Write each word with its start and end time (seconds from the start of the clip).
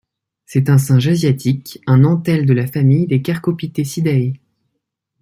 C’est 0.47 0.71
un 0.71 0.79
singe 0.79 1.09
asiatique, 1.09 1.79
un 1.85 2.03
entelle 2.05 2.47
de 2.47 2.53
la 2.53 2.65
famille 2.65 3.05
des 3.05 3.21
Cercopithecidae. 3.23 4.33